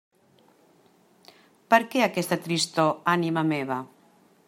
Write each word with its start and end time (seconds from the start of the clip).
Per 1.75 1.81
què 1.91 2.03
aquesta 2.07 2.41
tristor, 2.49 2.93
ànima 3.19 3.49
meva? 3.55 3.83